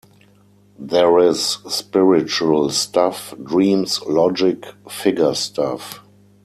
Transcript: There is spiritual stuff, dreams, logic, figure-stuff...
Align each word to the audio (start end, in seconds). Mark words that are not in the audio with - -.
There 0.79 1.19
is 1.19 1.39
spiritual 1.43 2.71
stuff, 2.71 3.35
dreams, 3.43 4.01
logic, 4.07 4.65
figure-stuff... 4.89 5.99